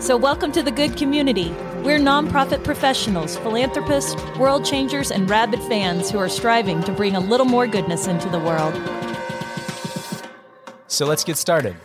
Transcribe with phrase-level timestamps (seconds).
[0.00, 1.50] So, welcome to the good community.
[1.84, 7.20] We're nonprofit professionals, philanthropists, world changers, and rabid fans who are striving to bring a
[7.20, 8.74] little more goodness into the world.
[10.86, 11.76] So let's get started.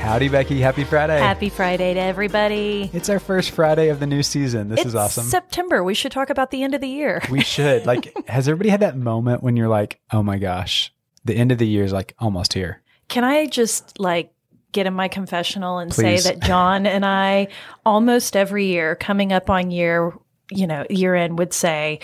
[0.00, 0.60] Howdy, Becky.
[0.60, 1.20] Happy Friday.
[1.20, 2.90] Happy Friday to everybody.
[2.92, 4.68] It's our first Friday of the new season.
[4.68, 5.24] This it's is awesome.
[5.24, 5.84] September.
[5.84, 7.22] We should talk about the end of the year.
[7.30, 7.86] we should.
[7.92, 10.92] Like, has everybody had that moment when you're like, oh my gosh,
[11.24, 12.82] the end of the year is like almost here?
[13.06, 14.32] Can I just like
[14.72, 16.24] get in my confessional and Please.
[16.24, 17.48] say that John and I
[17.86, 20.12] almost every year coming up on year,
[20.50, 22.00] you know, year end would say,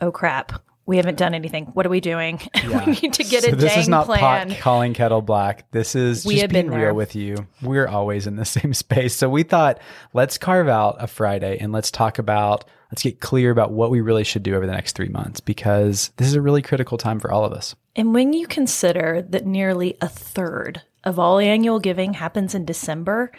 [0.00, 1.66] "Oh crap, we haven't done anything.
[1.74, 2.40] What are we doing?
[2.68, 2.84] Yeah.
[2.84, 5.70] we need to get so a this dang is not plan." pot calling kettle black.
[5.70, 6.94] This is We just have being been real there.
[6.94, 7.46] with you.
[7.62, 9.14] We're always in the same space.
[9.14, 9.78] So we thought
[10.12, 14.00] let's carve out a Friday and let's talk about let's get clear about what we
[14.00, 17.20] really should do over the next three months because this is a really critical time
[17.20, 17.74] for all of us.
[17.96, 23.32] And when you consider that nearly a third of all annual giving happens in December,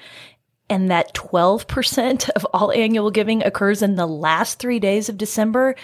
[0.69, 5.75] and that 12% of all annual giving occurs in the last three days of December,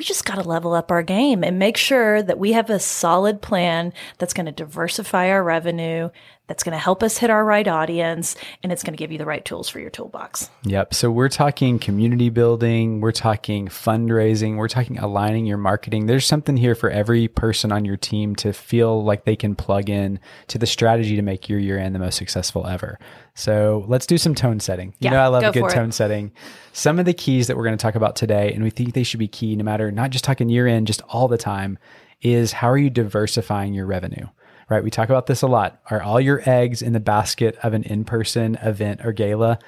[0.00, 2.78] we just got to level up our game and make sure that we have a
[2.78, 6.08] solid plan that's going to diversify our revenue,
[6.46, 9.18] that's going to help us hit our right audience, and it's going to give you
[9.18, 10.48] the right tools for your toolbox.
[10.64, 10.94] Yep.
[10.94, 16.06] So we're talking community building, we're talking fundraising, we're talking aligning your marketing.
[16.06, 19.90] There's something here for every person on your team to feel like they can plug
[19.90, 22.98] in to the strategy to make your year end the most successful ever.
[23.34, 24.94] So let's do some tone setting.
[24.98, 25.74] You Yeah, know, I love a good for it.
[25.74, 26.32] tone setting.
[26.72, 29.02] Some of the keys that we're going to talk about today, and we think they
[29.02, 31.78] should be key no matter not just talking year in, just all the time,
[32.22, 34.26] is how are you diversifying your revenue?
[34.68, 34.84] Right.
[34.84, 35.80] We talk about this a lot.
[35.90, 39.58] Are all your eggs in the basket of an in person event or gala?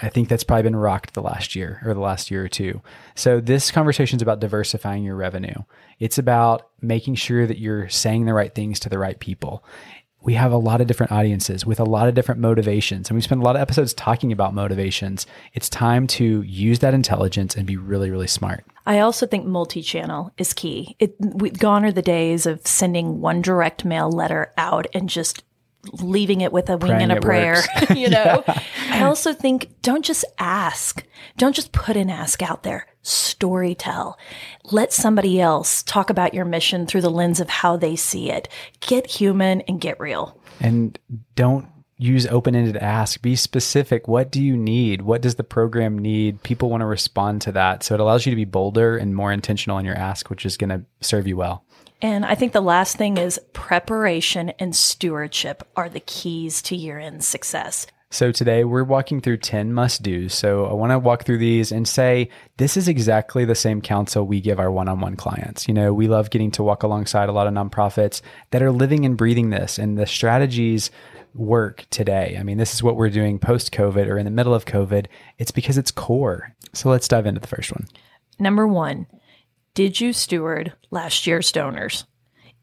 [0.00, 2.82] I think that's probably been rocked the last year or the last year or two.
[3.14, 5.62] So this conversation is about diversifying your revenue.
[5.98, 9.64] It's about making sure that you're saying the right things to the right people.
[10.22, 13.22] We have a lot of different audiences with a lot of different motivations, and we
[13.22, 15.26] spend a lot of episodes talking about motivations.
[15.52, 18.64] It's time to use that intelligence and be really, really smart.
[18.86, 20.96] I also think multi-channel is key.
[20.98, 25.42] It we, gone are the days of sending one direct mail letter out and just
[26.00, 27.62] leaving it with a wing Praying and a prayer.
[27.94, 28.44] you know,
[28.88, 31.04] I also think don't just ask,
[31.36, 32.86] don't just put an ask out there.
[33.02, 34.18] Story tell.
[34.64, 38.48] Let somebody else talk about your mission through the lens of how they see it.
[38.80, 40.38] Get human and get real.
[40.60, 40.98] And
[41.34, 41.66] don't
[41.98, 43.22] use open ended ask.
[43.22, 44.08] Be specific.
[44.08, 45.02] What do you need?
[45.02, 46.42] What does the program need?
[46.42, 47.82] People want to respond to that.
[47.82, 50.56] So it allows you to be bolder and more intentional in your ask, which is
[50.56, 51.64] going to serve you well.
[52.00, 56.98] And I think the last thing is preparation and stewardship are the keys to year
[56.98, 57.86] end success.
[58.12, 60.34] So today we're walking through 10 must do's.
[60.34, 62.28] So I want to walk through these and say
[62.58, 65.66] this is exactly the same counsel we give our one on one clients.
[65.66, 68.20] You know, we love getting to walk alongside a lot of nonprofits
[68.50, 70.90] that are living and breathing this, and the strategies
[71.34, 72.36] work today.
[72.38, 75.06] I mean, this is what we're doing post COVID or in the middle of COVID.
[75.38, 76.54] It's because it's core.
[76.74, 77.86] So let's dive into the first one.
[78.38, 79.06] Number one,
[79.72, 82.04] did you steward last year's donors?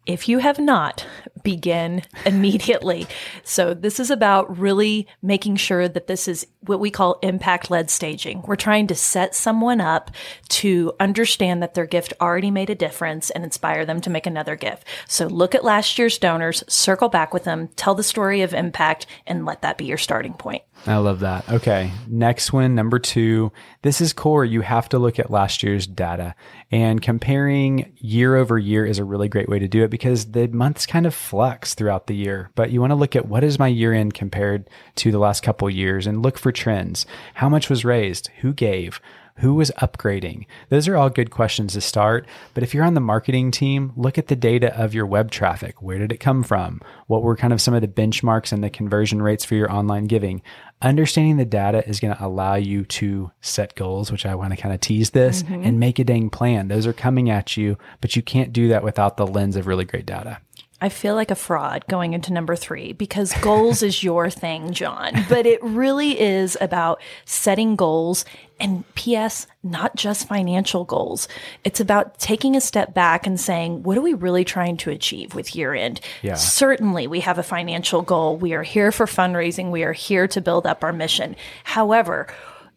[0.10, 1.06] If you have not,
[1.44, 3.06] begin immediately.
[3.44, 7.92] So, this is about really making sure that this is what we call impact led
[7.92, 8.42] staging.
[8.42, 10.10] We're trying to set someone up
[10.50, 14.56] to understand that their gift already made a difference and inspire them to make another
[14.56, 14.84] gift.
[15.08, 19.06] So, look at last year's donors, circle back with them, tell the story of impact,
[19.28, 20.64] and let that be your starting point.
[20.86, 21.50] I love that.
[21.50, 21.92] Okay.
[22.08, 23.52] Next one, number two.
[23.82, 24.46] This is core.
[24.46, 26.36] You have to look at last year's data
[26.72, 30.48] and comparing year over year is a really great way to do it because the
[30.48, 32.50] months kind of flux throughout the year.
[32.56, 35.44] But you want to look at what is my year end compared to the last
[35.44, 37.06] couple years and look for trends.
[37.36, 38.30] How much was raised?
[38.42, 39.02] Who gave?
[39.40, 40.46] Who was upgrading?
[40.70, 42.26] Those are all good questions to start.
[42.54, 45.82] But if you're on the marketing team, look at the data of your web traffic.
[45.82, 46.82] Where did it come from?
[47.08, 50.06] What were kind of some of the benchmarks and the conversion rates for your online
[50.06, 50.42] giving?
[50.82, 54.62] Understanding the data is going to allow you to set goals, which I want to
[54.62, 55.64] kind of tease this mm-hmm.
[55.64, 56.68] and make a dang plan.
[56.68, 59.86] Those are coming at you, but you can't do that without the lens of really
[59.86, 60.40] great data.
[60.82, 65.26] I feel like a fraud going into number three because goals is your thing, John.
[65.28, 68.26] But it really is about setting goals
[68.60, 71.28] and P.S., not just financial goals.
[71.64, 75.34] It's about taking a step back and saying, what are we really trying to achieve
[75.34, 76.02] with year end?
[76.22, 76.36] Yeah.
[76.36, 78.38] Certainly, we have a financial goal.
[78.38, 79.72] We are here for fundraising.
[79.72, 81.36] We are here to build up our mission.
[81.64, 82.28] However,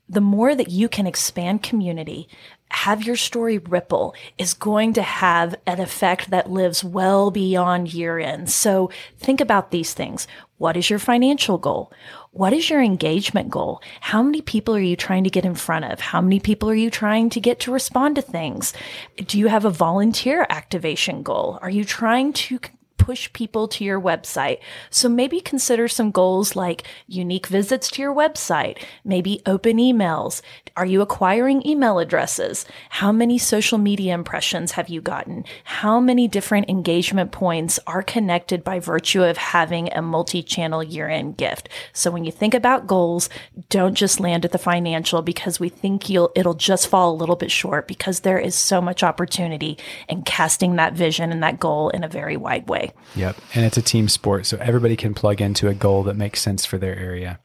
[0.08, 2.28] the more that you can expand community,
[2.72, 8.19] have your story ripple is going to have an effect that lives well beyond year
[8.19, 8.50] end.
[8.50, 10.26] So think about these things.
[10.56, 11.92] What is your financial goal?
[12.30, 13.82] What is your engagement goal?
[14.00, 16.00] How many people are you trying to get in front of?
[16.00, 18.72] How many people are you trying to get to respond to things?
[19.16, 21.58] Do you have a volunteer activation goal?
[21.60, 22.58] Are you trying to
[23.02, 24.60] push people to your website.
[24.88, 30.40] So maybe consider some goals like unique visits to your website, maybe open emails.
[30.76, 32.64] Are you acquiring email addresses?
[32.90, 35.44] How many social media impressions have you gotten?
[35.64, 41.69] How many different engagement points are connected by virtue of having a multi-channel year-end gift?
[41.93, 43.28] So when you think about goals,
[43.69, 47.37] don't just land at the financial because we think you'll, it'll just fall a little
[47.37, 49.76] bit short because there is so much opportunity
[50.08, 52.92] in casting that vision and that goal in a very wide way.
[53.15, 53.37] Yep.
[53.55, 54.47] And it's a team sport.
[54.47, 57.39] So everybody can plug into a goal that makes sense for their area.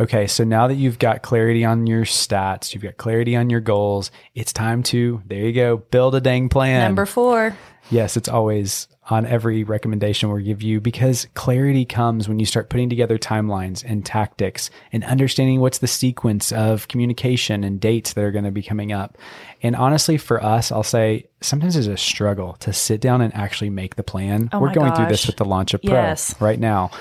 [0.00, 0.26] Okay.
[0.26, 4.10] So now that you've got clarity on your stats, you've got clarity on your goals,
[4.34, 6.80] it's time to, there you go, build a dang plan.
[6.80, 7.54] Number four.
[7.90, 12.70] Yes, it's always on every recommendation we give you because clarity comes when you start
[12.70, 18.22] putting together timelines and tactics and understanding what's the sequence of communication and dates that
[18.22, 19.18] are going to be coming up.
[19.62, 23.70] And honestly, for us, I'll say sometimes it's a struggle to sit down and actually
[23.70, 24.48] make the plan.
[24.52, 24.98] Oh We're going gosh.
[24.98, 26.40] through this with the launch of Pro yes.
[26.40, 26.92] right now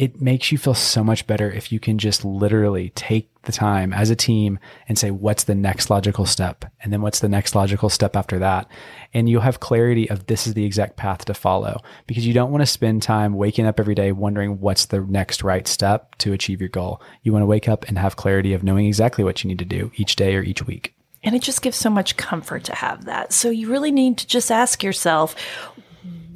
[0.00, 3.92] it makes you feel so much better if you can just literally take the time
[3.92, 4.58] as a team
[4.88, 6.64] and say, what's the next logical step?
[6.82, 8.66] And then what's the next logical step after that?
[9.12, 12.50] And you'll have clarity of this is the exact path to follow because you don't
[12.50, 16.32] want to spend time waking up every day wondering what's the next right step to
[16.32, 17.02] achieve your goal.
[17.22, 19.66] You want to wake up and have clarity of knowing exactly what you need to
[19.66, 20.94] do each day or each week.
[21.22, 23.34] And it just gives so much comfort to have that.
[23.34, 25.36] So you really need to just ask yourself,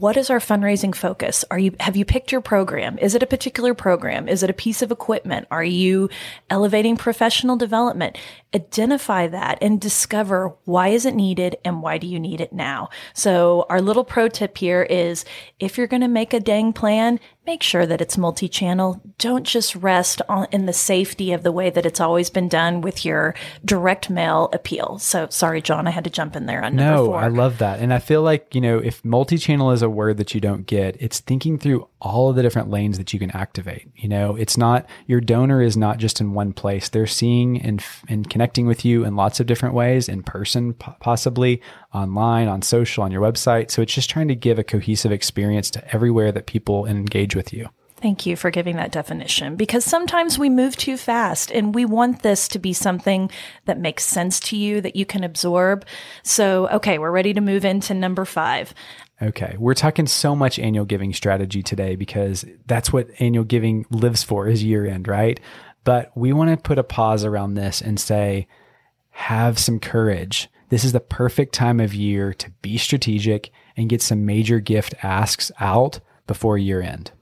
[0.05, 1.47] what is our fundraising focus?
[1.51, 2.99] Are you have you picked your program?
[2.99, 4.29] Is it a particular program?
[4.29, 5.47] Is it a piece of equipment?
[5.51, 6.11] Are you
[6.51, 8.19] elevating professional development?
[8.55, 12.91] Identify that and discover why is it needed and why do you need it now?
[13.15, 15.25] So our little pro tip here is
[15.59, 19.01] if you're going to make a dang plan, make sure that it's multi-channel.
[19.19, 22.81] Don't just rest on in the safety of the way that it's always been done
[22.81, 24.99] with your direct mail appeal.
[24.99, 27.19] So sorry, John, I had to jump in there on number No, four.
[27.19, 27.81] I love that.
[27.81, 30.67] And I feel like, you know, if multi channel is a word that you don't
[30.67, 33.89] get, it's thinking through all of the different lanes that you can activate.
[33.97, 36.89] You know, it's not, your donor is not just in one place.
[36.89, 41.63] They're seeing and, and connecting with you in lots of different ways, in person, possibly
[41.95, 43.71] online, on social, on your website.
[43.71, 47.53] So it's just trying to give a cohesive experience to everywhere that people engage with
[47.53, 47.69] you.
[47.97, 52.23] Thank you for giving that definition because sometimes we move too fast and we want
[52.23, 53.31] this to be something
[53.65, 55.87] that makes sense to you that you can absorb.
[56.23, 58.75] So, okay, we're ready to move into number five.
[59.23, 59.57] Okay.
[59.59, 64.49] We're talking so much annual giving strategy today because that's what annual giving lives for
[64.49, 65.41] is year end, right?
[65.85, 68.49] But we want to put a pause around this and say,
[69.11, 70.51] have some courage.
[70.69, 74.95] This is the perfect time of year to be strategic and get some major gift
[75.03, 77.13] asks out before year end.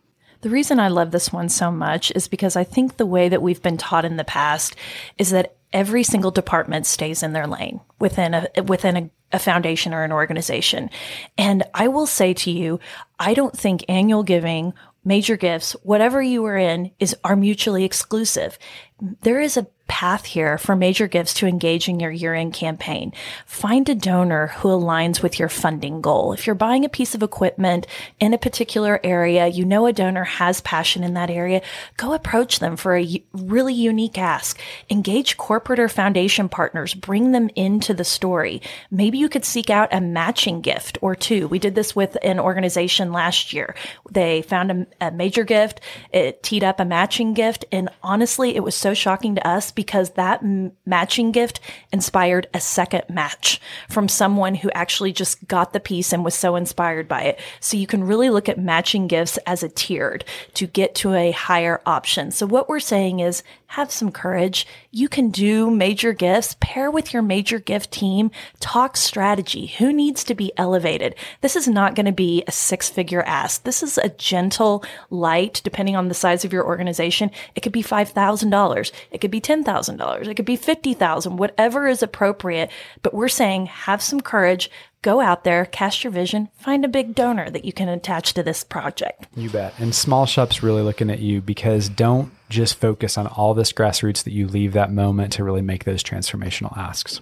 [0.42, 3.42] The reason I love this one so much is because I think the way that
[3.42, 4.74] we've been taught in the past
[5.16, 9.94] is that every single department stays in their lane within a within a, a, foundation
[9.94, 10.90] or an organization.
[11.38, 12.80] And I will say to you,
[13.18, 14.74] I don't think annual giving,
[15.04, 18.58] major gifts, whatever you are in, is are mutually exclusive.
[19.02, 23.12] There is a path here for major gifts to engage in your year end campaign.
[23.44, 26.32] Find a donor who aligns with your funding goal.
[26.32, 27.86] If you're buying a piece of equipment
[28.18, 31.60] in a particular area, you know a donor has passion in that area,
[31.98, 34.58] go approach them for a really unique ask.
[34.88, 38.62] Engage corporate or foundation partners, bring them into the story.
[38.90, 41.48] Maybe you could seek out a matching gift or two.
[41.48, 43.74] We did this with an organization last year.
[44.10, 45.82] They found a, a major gift,
[46.14, 50.42] it teed up a matching gift, and honestly, it was shocking to us because that
[50.42, 51.60] m- matching gift
[51.92, 56.56] inspired a second match from someone who actually just got the piece and was so
[56.56, 57.40] inspired by it.
[57.60, 61.32] So you can really look at matching gifts as a tiered to get to a
[61.32, 62.30] higher option.
[62.30, 63.42] So what we're saying is
[63.72, 64.66] have some courage.
[64.90, 69.66] You can do major gifts, pair with your major gift team, talk strategy.
[69.78, 71.14] Who needs to be elevated?
[71.40, 73.62] This is not going to be a six figure ask.
[73.64, 77.30] This is a gentle, light, depending on the size of your organization.
[77.54, 78.92] It could be $5,000.
[79.10, 80.28] It could be $10,000.
[80.28, 82.70] It could be 50,000, whatever is appropriate.
[83.00, 84.70] But we're saying have some courage,
[85.02, 88.42] go out there, cast your vision, find a big donor that you can attach to
[88.42, 89.26] this project.
[89.36, 89.74] You bet.
[89.78, 94.24] And small shops really looking at you because don't just focus on all this grassroots
[94.24, 97.20] that you leave that moment to really make those transformational asks.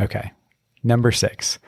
[0.00, 0.32] Okay.
[0.82, 1.58] Number six.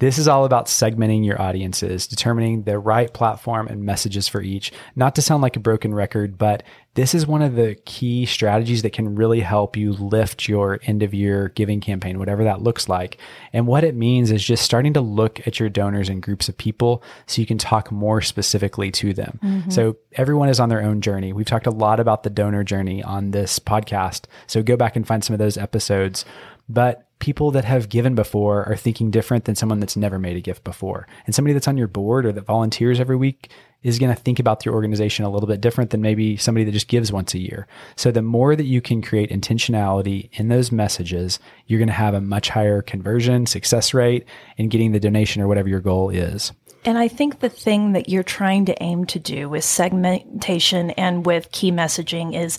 [0.00, 4.72] This is all about segmenting your audiences, determining the right platform and messages for each.
[4.94, 6.62] Not to sound like a broken record, but
[6.94, 11.02] this is one of the key strategies that can really help you lift your end
[11.02, 13.18] of year giving campaign, whatever that looks like.
[13.52, 16.56] And what it means is just starting to look at your donors and groups of
[16.56, 19.40] people so you can talk more specifically to them.
[19.42, 19.70] Mm-hmm.
[19.70, 21.32] So everyone is on their own journey.
[21.32, 24.26] We've talked a lot about the donor journey on this podcast.
[24.46, 26.24] So go back and find some of those episodes.
[26.68, 30.40] But people that have given before are thinking different than someone that's never made a
[30.40, 31.06] gift before.
[31.26, 33.50] And somebody that's on your board or that volunteers every week
[33.82, 36.72] is going to think about your organization a little bit different than maybe somebody that
[36.72, 37.66] just gives once a year.
[37.96, 42.14] So the more that you can create intentionality in those messages, you're going to have
[42.14, 44.24] a much higher conversion success rate
[44.56, 46.52] in getting the donation or whatever your goal is.
[46.84, 51.26] And I think the thing that you're trying to aim to do with segmentation and
[51.26, 52.58] with key messaging is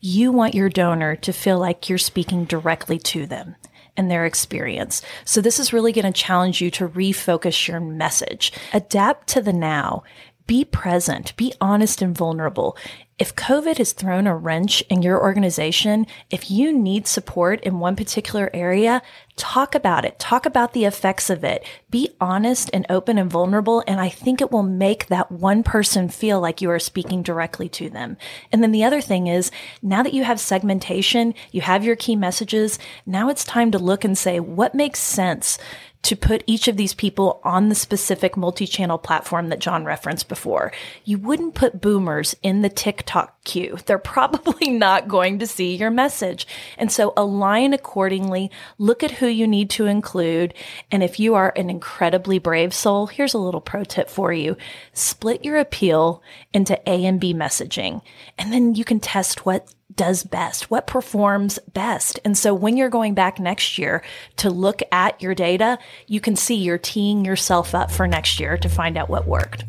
[0.00, 3.56] you want your donor to feel like you're speaking directly to them
[4.00, 5.02] and their experience.
[5.24, 8.52] So this is really going to challenge you to refocus your message.
[8.72, 10.02] Adapt to the now.
[10.46, 12.76] Be present, be honest and vulnerable.
[13.20, 17.94] If COVID has thrown a wrench in your organization, if you need support in one
[17.94, 19.02] particular area,
[19.36, 20.18] talk about it.
[20.18, 21.62] Talk about the effects of it.
[21.90, 23.84] Be honest and open and vulnerable.
[23.86, 27.68] And I think it will make that one person feel like you are speaking directly
[27.68, 28.16] to them.
[28.52, 29.50] And then the other thing is
[29.82, 32.78] now that you have segmentation, you have your key messages.
[33.04, 35.58] Now it's time to look and say, what makes sense?
[36.02, 40.72] To put each of these people on the specific multi-channel platform that John referenced before.
[41.04, 43.76] You wouldn't put boomers in the TikTok queue.
[43.86, 46.46] They're probably not going to see your message.
[46.78, 50.54] And so align accordingly, look at who you need to include.
[50.90, 54.56] And if you are an incredibly brave soul, here's a little pro tip for you.
[54.92, 58.00] Split your appeal into A and B messaging.
[58.38, 62.18] And then you can test what does best, what performs best.
[62.24, 64.02] And so when you're going back next year
[64.36, 68.56] to look at your data, you can see you're teeing yourself up for next year
[68.56, 69.66] to find out what worked.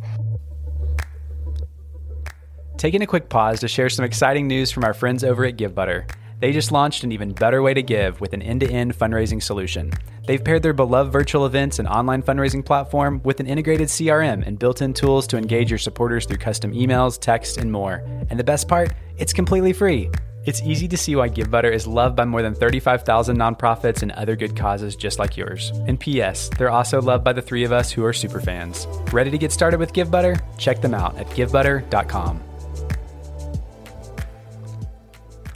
[2.78, 6.10] Taking a quick pause to share some exciting news from our friends over at GiveButter.
[6.42, 9.44] They just launched an even better way to give with an end to end fundraising
[9.44, 9.92] solution.
[10.26, 14.58] They've paired their beloved virtual events and online fundraising platform with an integrated CRM and
[14.58, 18.04] built in tools to engage your supporters through custom emails, text, and more.
[18.32, 20.10] And the best part, it's completely free.
[20.44, 24.36] It's easy to see why GiveButter is loved by more than 35,000 nonprofits and other
[24.36, 25.72] good causes just like yours.
[25.86, 28.88] And P.S., they're also loved by the three of us who are super fans.
[29.14, 30.42] Ready to get started with GiveButter?
[30.58, 32.42] Check them out at givebutter.com.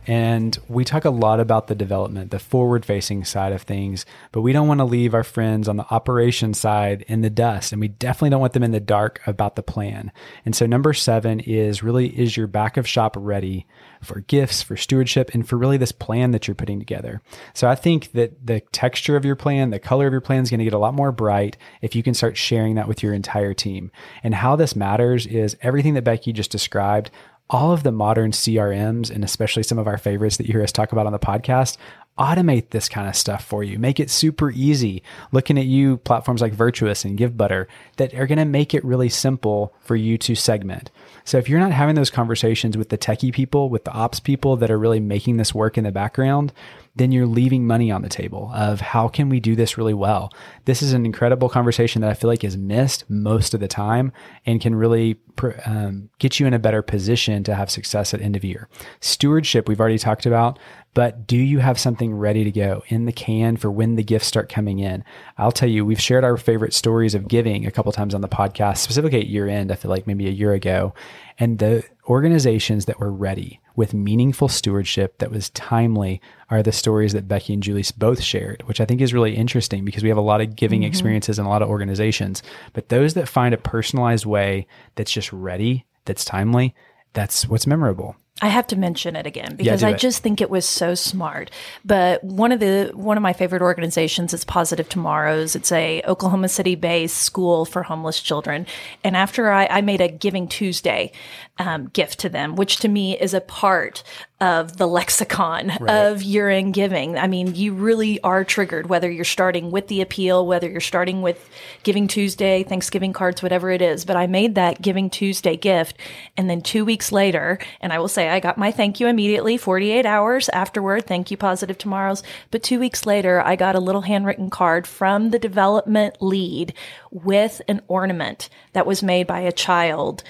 [0.07, 4.41] And we talk a lot about the development, the forward facing side of things, but
[4.41, 7.71] we don't want to leave our friends on the operation side in the dust.
[7.71, 10.12] And we definitely don't want them in the dark about the plan.
[10.45, 13.65] And so, number seven is really is your back of shop ready
[14.01, 17.21] for gifts, for stewardship, and for really this plan that you're putting together.
[17.53, 20.50] So, I think that the texture of your plan, the color of your plan is
[20.50, 23.13] going to get a lot more bright if you can start sharing that with your
[23.13, 23.91] entire team.
[24.24, 27.09] And how this matters is everything that Becky just described
[27.50, 30.72] all of the modern CRMs and especially some of our favorites that you hear us
[30.72, 31.78] talk about on the podcast
[32.17, 33.77] automate this kind of stuff for you.
[33.77, 35.03] Make it super easy.
[35.31, 37.67] Looking at you, platforms like Virtuous and GiveButter
[37.98, 40.91] that are going to make it really simple for you to segment.
[41.25, 44.55] So if you're not having those conversations with the techie people, with the ops people
[44.57, 46.53] that are really making this work in the background,
[46.95, 50.31] then you're leaving money on the table of how can we do this really well?
[50.63, 54.13] This is an incredible conversation that I feel like is missed most of the time
[54.45, 55.17] and can really
[55.65, 58.69] um, get you in a better position to have success at end of year.
[59.01, 60.57] Stewardship, we've already talked about,
[60.96, 64.28] but do you have something ready to go in the can for when the gifts
[64.28, 65.04] start coming in?
[65.38, 68.30] I'll tell you, we've shared our favorite stories of giving a couple times on the
[68.30, 70.94] podcast, specifically at year end, I feel like maybe a year ago.
[71.38, 77.12] And the organizations that were ready with meaningful stewardship that was timely are the stories
[77.12, 80.18] that Becky and Julie both shared, which I think is really interesting because we have
[80.18, 80.88] a lot of giving mm-hmm.
[80.88, 82.42] experiences in a lot of organizations.
[82.72, 86.74] But those that find a personalized way that's just ready, that's timely,
[87.12, 88.16] that's what's memorable.
[88.42, 89.98] I have to mention it again because yeah, I it.
[89.98, 91.50] just think it was so smart.
[91.86, 95.56] But one of the one of my favorite organizations is Positive Tomorrows.
[95.56, 98.68] It's a Oklahoma City based school for homeless children.
[99.06, 101.13] And after I, I made a Giving Tuesday
[101.57, 104.03] um, gift to them, which to me is a part
[104.41, 106.07] of the lexicon right.
[106.07, 107.17] of year end giving.
[107.17, 111.21] I mean, you really are triggered whether you're starting with the appeal, whether you're starting
[111.21, 111.50] with
[111.83, 114.03] Giving Tuesday, Thanksgiving cards, whatever it is.
[114.03, 115.97] But I made that Giving Tuesday gift,
[116.35, 119.07] and then two weeks later, and I will say say I got my thank you
[119.07, 121.05] immediately, 48 hours afterward.
[121.05, 122.24] Thank you, Positive Tomorrows.
[122.51, 126.74] But two weeks later, I got a little handwritten card from the development lead
[127.12, 130.24] with an ornament that was made by a child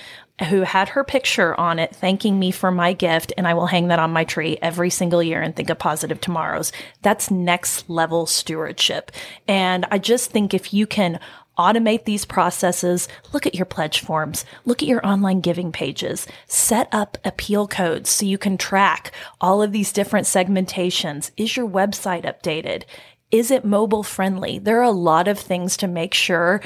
[0.50, 3.88] who had her picture on it thanking me for my gift and I will hang
[3.88, 6.74] that on my tree every single year and think of positive tomorrows.
[7.02, 9.12] That's next level stewardship.
[9.48, 11.20] And I just think if you can
[11.58, 16.90] automate these processes, look at your pledge forms, look at your online giving pages, set
[16.92, 21.32] up appeal codes so you can track all of these different segmentations.
[21.38, 22.84] Is your website updated?
[23.32, 24.60] Is it mobile friendly?
[24.60, 26.62] There are a lot of things to make sure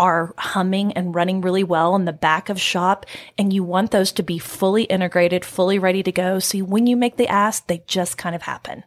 [0.00, 3.04] are humming and running really well in the back of shop.
[3.36, 6.38] And you want those to be fully integrated, fully ready to go.
[6.38, 8.82] So when you make the ask, they just kind of happen.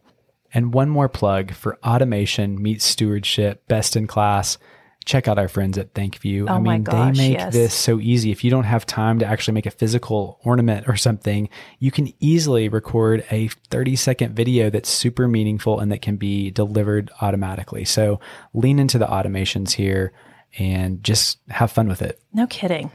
[0.55, 4.57] And one more plug for automation meets stewardship, best in class.
[5.05, 6.49] Check out our friends at ThankView.
[6.49, 7.53] Oh I mean, gosh, they make yes.
[7.53, 8.31] this so easy.
[8.31, 12.11] If you don't have time to actually make a physical ornament or something, you can
[12.21, 17.85] easily record a 30 second video that's super meaningful and that can be delivered automatically.
[17.85, 18.19] So
[18.53, 20.11] lean into the automations here
[20.57, 22.21] and just have fun with it.
[22.33, 22.91] No kidding.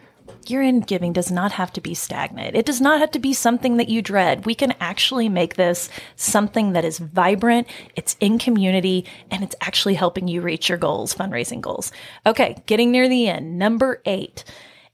[0.51, 2.57] End giving does not have to be stagnant.
[2.57, 4.47] It does not have to be something that you dread.
[4.47, 9.95] We can actually make this something that is vibrant, it's in community, and it's actually
[9.95, 11.93] helping you reach your goals, fundraising goals.
[12.25, 13.59] Okay, getting near the end.
[13.59, 14.45] Number eight.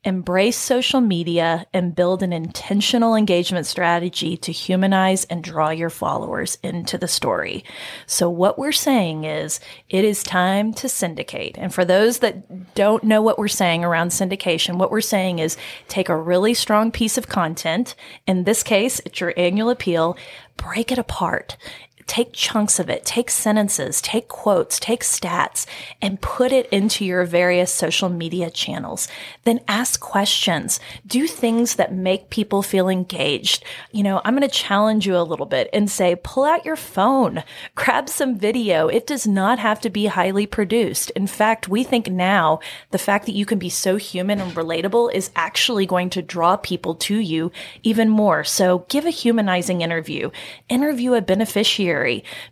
[0.04, 6.58] Embrace social media and build an intentional engagement strategy to humanize and draw your followers
[6.62, 7.64] into the story.
[8.06, 11.56] So, what we're saying is it is time to syndicate.
[11.58, 15.56] And for those that don't know what we're saying around syndication, what we're saying is
[15.88, 17.94] take a really strong piece of content.
[18.26, 20.18] In this case, it's your annual appeal,
[20.58, 21.56] break it apart
[22.06, 25.66] take chunks of it, take sentences, take quotes, take stats,
[26.02, 29.08] and put it into your various social media channels.
[29.44, 30.80] Then ask questions.
[31.06, 33.64] Do things that make people feel engaged.
[33.92, 36.76] You know, I'm going to challenge you a little bit and say, pull out your
[36.76, 37.42] phone,
[37.74, 38.88] grab some video.
[38.88, 41.10] It does not have to be highly produced.
[41.10, 45.12] In fact, we think now the fact that you can be so human and relatable
[45.14, 47.50] is actually going to draw people to you
[47.82, 48.44] even more.
[48.44, 50.30] So give a humanizing interview,
[50.68, 51.93] interview a beneficiary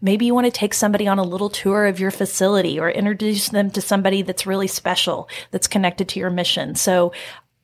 [0.01, 3.49] Maybe you want to take somebody on a little tour of your facility or introduce
[3.49, 6.75] them to somebody that's really special, that's connected to your mission.
[6.75, 7.13] So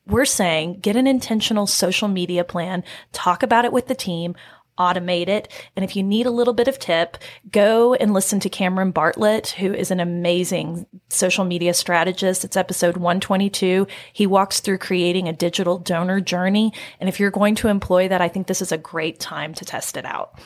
[0.06, 2.82] we're saying get an intentional social media plan,
[3.12, 4.34] talk about it with the team,
[4.78, 5.48] automate it.
[5.76, 7.18] And if you need a little bit of tip,
[7.50, 12.44] go and listen to Cameron Bartlett, who is an amazing social media strategist.
[12.44, 13.86] It's episode 122.
[14.12, 16.72] He walks through creating a digital donor journey.
[17.00, 19.64] And if you're going to employ that, I think this is a great time to
[19.64, 20.38] test it out.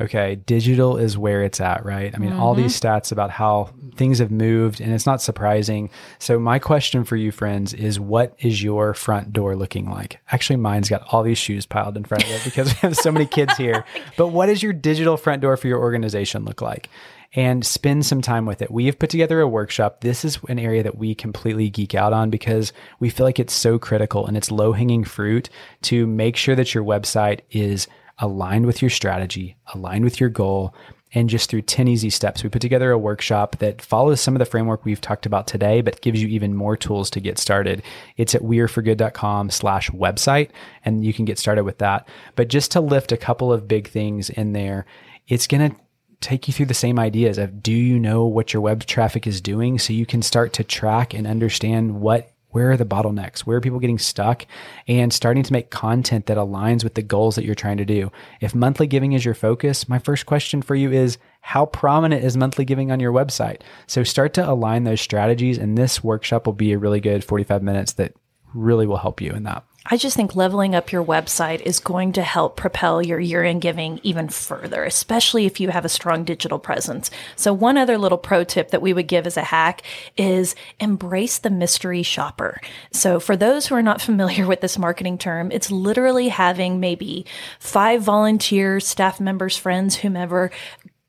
[0.00, 2.14] Okay, digital is where it's at, right?
[2.14, 2.88] I mean, all these mm-hmm.
[2.88, 5.90] stats about how things have moved, and it's not surprising.
[6.18, 10.18] So, my question for you, friends, is what is your front door looking like?
[10.32, 13.12] Actually, mine's got all these shoes piled in front of it because we have so
[13.12, 13.84] many kids here.
[14.16, 16.88] But what does your digital front door for your organization look like?
[17.32, 18.70] and spend some time with it.
[18.70, 20.00] We have put together a workshop.
[20.00, 23.54] This is an area that we completely geek out on because we feel like it's
[23.54, 25.48] so critical and it's low hanging fruit
[25.82, 27.86] to make sure that your website is
[28.20, 30.74] aligned with your strategy, aligned with your goal,
[31.12, 32.42] and just through 10 easy steps.
[32.42, 35.80] We put together a workshop that follows some of the framework we've talked about today,
[35.80, 37.82] but gives you even more tools to get started.
[38.16, 40.50] It's at weareforgood.com slash website,
[40.84, 42.06] and you can get started with that.
[42.36, 44.86] But just to lift a couple of big things in there,
[45.26, 45.76] it's going to
[46.20, 49.40] take you through the same ideas of do you know what your web traffic is
[49.40, 53.40] doing so you can start to track and understand what where are the bottlenecks?
[53.40, 54.46] Where are people getting stuck?
[54.88, 58.10] And starting to make content that aligns with the goals that you're trying to do.
[58.40, 62.36] If monthly giving is your focus, my first question for you is how prominent is
[62.36, 63.62] monthly giving on your website?
[63.86, 65.58] So start to align those strategies.
[65.58, 68.14] And this workshop will be a really good 45 minutes that
[68.52, 69.64] really will help you in that.
[69.86, 73.62] I just think leveling up your website is going to help propel your year end
[73.62, 77.10] giving even further, especially if you have a strong digital presence.
[77.34, 79.82] So one other little pro tip that we would give as a hack
[80.18, 82.60] is embrace the mystery shopper.
[82.92, 87.24] So for those who are not familiar with this marketing term, it's literally having maybe
[87.58, 90.50] five volunteers, staff members, friends, whomever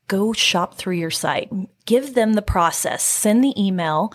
[0.08, 1.50] go shop through your site.
[1.84, 4.12] Give them the process, send the email,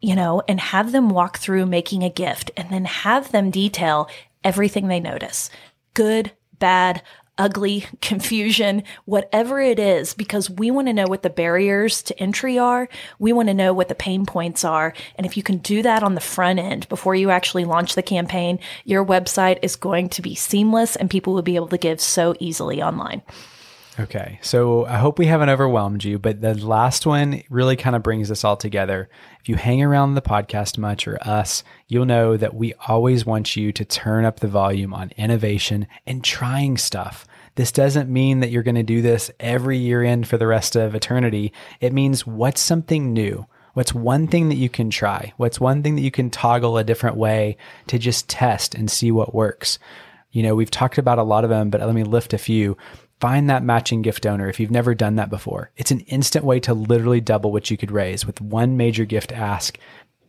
[0.00, 4.08] you know, and have them walk through making a gift and then have them detail
[4.44, 5.50] everything they notice.
[5.94, 7.02] Good, bad,
[7.38, 12.58] ugly, confusion, whatever it is, because we want to know what the barriers to entry
[12.58, 12.88] are.
[13.18, 14.92] We want to know what the pain points are.
[15.14, 18.02] And if you can do that on the front end before you actually launch the
[18.02, 22.00] campaign, your website is going to be seamless and people will be able to give
[22.00, 23.22] so easily online.
[24.00, 24.38] Okay.
[24.42, 28.28] So I hope we haven't overwhelmed you, but the last one really kind of brings
[28.28, 29.08] this all together.
[29.48, 33.56] If you hang around the podcast much or us, you'll know that we always want
[33.56, 37.26] you to turn up the volume on innovation and trying stuff.
[37.54, 40.76] This doesn't mean that you're going to do this every year in for the rest
[40.76, 41.54] of eternity.
[41.80, 43.46] It means what's something new?
[43.72, 45.32] What's one thing that you can try?
[45.38, 47.56] What's one thing that you can toggle a different way
[47.86, 49.78] to just test and see what works?
[50.30, 52.76] You know, we've talked about a lot of them, but let me lift a few.
[53.20, 55.70] Find that matching gift donor if you've never done that before.
[55.76, 59.32] It's an instant way to literally double what you could raise with one major gift
[59.32, 59.78] ask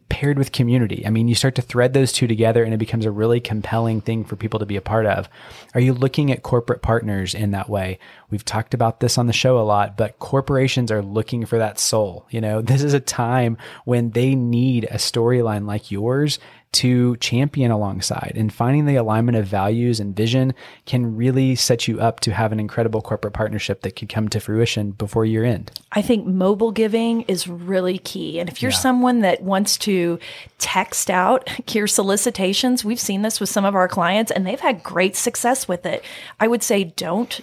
[0.10, 1.06] paired with community.
[1.06, 4.02] I mean, you start to thread those two together and it becomes a really compelling
[4.02, 5.30] thing for people to be a part of.
[5.74, 8.00] Are you looking at corporate partners in that way?
[8.30, 11.80] We've talked about this on the show a lot, but corporations are looking for that
[11.80, 12.26] soul.
[12.32, 16.40] You know, this is a time when they need a storyline like yours
[16.72, 20.54] to champion alongside and finding the alignment of values and vision
[20.86, 24.40] can really set you up to have an incredible corporate partnership that could come to
[24.40, 25.72] fruition before year end.
[25.92, 28.40] I think mobile giving is really key.
[28.40, 28.78] And if you're yeah.
[28.78, 30.20] someone that wants to
[30.60, 34.84] text out your solicitations, we've seen this with some of our clients and they've had
[34.84, 36.04] great success with it.
[36.40, 37.42] I would say don't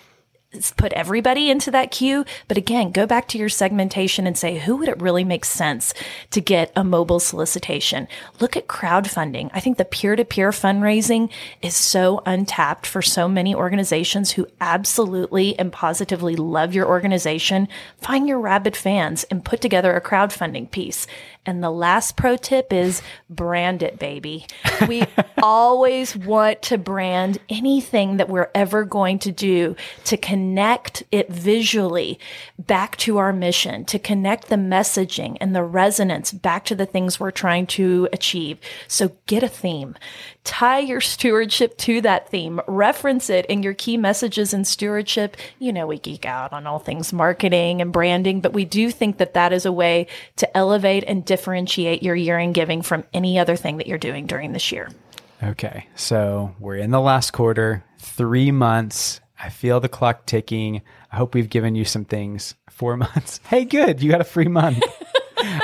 [0.77, 2.25] put everybody into that queue.
[2.49, 5.95] But again, go back to your segmentation and say, who would it really make sense
[6.31, 8.09] to get a mobile solicitation?
[8.41, 9.51] Look at crowdfunding.
[9.53, 11.31] I think the peer to peer fundraising
[11.63, 17.69] is so untapped for so many organizations who absolutely and positively love your organization.
[18.01, 21.07] Find your rabid fans and put together a crowdfunding piece.
[21.47, 24.47] And the last pro tip is brand it, baby.
[24.89, 25.05] We
[25.43, 32.19] always want to brand anything that we're ever going to do to connect it visually
[32.59, 37.21] back to our mission, to connect the messaging and the resonance back to the things
[37.21, 38.59] we're trying to achieve.
[38.89, 39.95] So get a theme
[40.47, 45.37] tie your stewardship to that theme, reference it in your key messages in stewardship.
[45.59, 49.19] You know, we geek out on all things marketing and branding, but we do think
[49.19, 50.07] that that is a way
[50.37, 54.27] to elevate and differentiate your year in giving from any other thing that you're doing
[54.27, 54.89] during this year.
[55.43, 55.87] Okay.
[55.95, 59.21] So we're in the last quarter, three months.
[59.39, 60.81] I feel the clock ticking.
[61.13, 62.55] I hope we've given you some things.
[62.71, 63.41] Four months.
[63.49, 64.03] Hey, good.
[64.03, 64.83] You got a free month.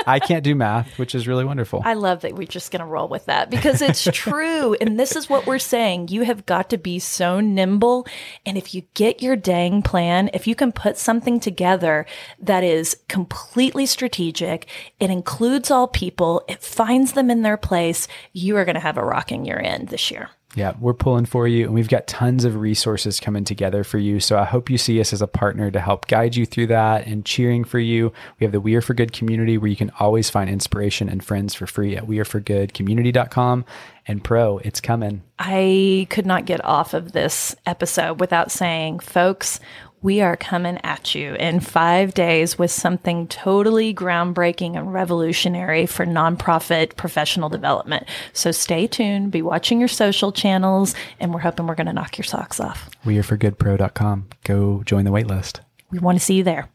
[0.07, 1.81] I can't do math, which is really wonderful.
[1.83, 4.75] I love that we're just going to roll with that because it's true.
[4.75, 6.09] and this is what we're saying.
[6.09, 8.07] You have got to be so nimble.
[8.45, 12.05] And if you get your dang plan, if you can put something together
[12.39, 14.67] that is completely strategic,
[14.99, 18.97] it includes all people, it finds them in their place, you are going to have
[18.97, 20.29] a rocking year end this year.
[20.55, 24.19] Yeah, we're pulling for you and we've got tons of resources coming together for you.
[24.19, 27.07] So I hope you see us as a partner to help guide you through that
[27.07, 28.13] and cheering for you.
[28.39, 31.23] We have the We Are for Good community where you can always find inspiration and
[31.23, 33.65] friends for free at weareforgoodcommunity.com.
[34.05, 35.23] And pro, it's coming.
[35.39, 39.59] I could not get off of this episode without saying, folks,
[40.03, 46.05] we are coming at you in five days with something totally groundbreaking and revolutionary for
[46.05, 48.05] nonprofit professional development.
[48.33, 52.17] So stay tuned, be watching your social channels, and we're hoping we're going to knock
[52.17, 52.89] your socks off.
[53.05, 54.27] We are for goodpro.com.
[54.43, 55.61] Go join the waitlist.
[55.89, 56.69] We want to see you there.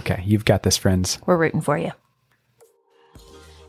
[0.00, 1.18] Okay, you've got this, friends.
[1.26, 1.92] We're rooting for you.